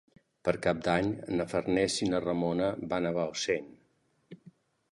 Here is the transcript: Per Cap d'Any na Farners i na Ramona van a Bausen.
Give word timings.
Per 0.47 0.53
Cap 0.61 0.79
d'Any 0.87 1.11
na 1.41 1.45
Farners 1.51 1.99
i 2.05 2.09
na 2.13 2.21
Ramona 2.25 2.71
van 2.95 3.09
a 3.11 3.15
Bausen. 3.19 3.69